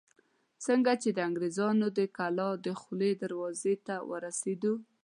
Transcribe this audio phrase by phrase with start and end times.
[0.65, 4.73] څنګه چې د انګرېزانو د کلا دخولي دروازې ته راورسېدو.